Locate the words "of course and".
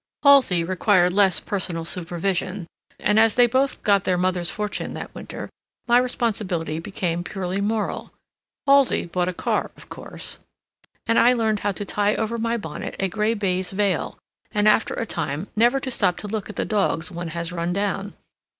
9.77-11.19